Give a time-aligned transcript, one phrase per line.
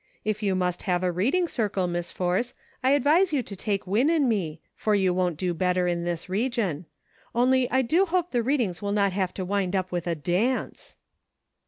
[0.25, 4.09] If you must have a reading circle, Miss Force, I advise you to take Win
[4.09, 6.87] and me, for you won't do better in this region;
[7.35, 10.97] only I do hope the readings will not have to wind up with a dance